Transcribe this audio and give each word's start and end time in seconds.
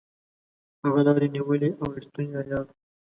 هغه 0.83 1.01
لاري 1.07 1.27
نیولې 1.35 1.69
او 1.81 1.85
ریښتونی 1.95 2.31
عیار 2.41 2.65
وو. 2.67 2.75